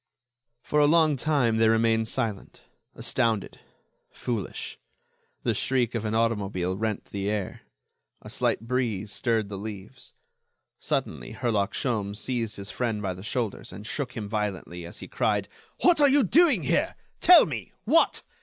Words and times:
For 0.63 0.79
a 0.79 0.87
long 0.87 1.15
time 1.15 1.57
they 1.57 1.69
remained 1.69 2.07
silent, 2.07 2.61
astounded, 2.95 3.59
foolish. 4.09 4.79
The 5.43 5.53
shriek 5.53 5.93
of 5.93 6.05
an 6.05 6.15
automobile 6.15 6.75
rent 6.75 7.05
the 7.11 7.29
air. 7.29 7.61
A 8.23 8.27
slight 8.31 8.61
breeze 8.61 9.11
stirred 9.11 9.47
the 9.49 9.59
leaves. 9.59 10.15
Suddenly, 10.79 11.33
Herlock 11.33 11.73
Sholmes 11.75 12.15
seized 12.17 12.55
his 12.55 12.71
friend 12.71 12.99
by 12.99 13.13
the 13.13 13.21
shoulders 13.21 13.71
and 13.71 13.85
shook 13.85 14.13
him 14.17 14.27
violently, 14.27 14.87
as 14.87 14.97
he 15.01 15.07
cried: 15.07 15.47
"What 15.81 16.01
are 16.01 16.09
you 16.09 16.23
doing 16.23 16.63
here? 16.63 16.95
Tell 17.19 17.45
me.... 17.45 17.71
What?... 17.83 18.23